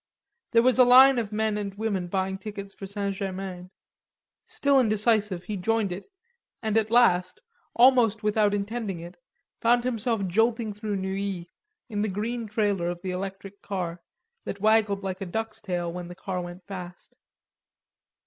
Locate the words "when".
15.93-16.07